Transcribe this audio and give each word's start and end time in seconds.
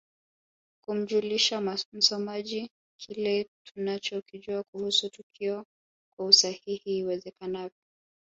Kumjulisha 0.85 1.77
msomaji 1.93 2.69
kile 2.97 3.47
tunachokijua 3.63 4.63
kuhusu 4.71 5.09
tukio 5.09 5.65
kwa 6.15 6.25
usahihi 6.25 6.97
iwezekanavyo 6.97 7.77